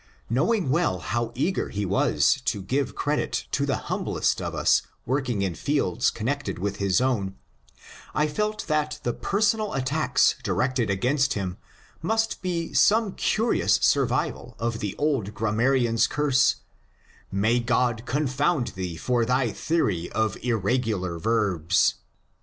[0.31, 5.43] Knowing well how eager he was to give credit to the humblest of us working
[5.43, 7.35] in fields connected with his own,
[8.15, 11.59] I felt that the personal attacks di rected against him
[12.01, 16.55] must be some curious survival of the old grammarian ^s curse,"
[17.45, 21.97] May God confound thee for thy theoiy of irregular verbs